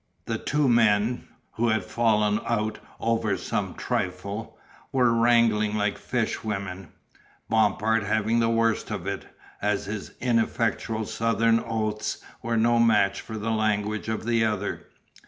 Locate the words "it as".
9.05-9.85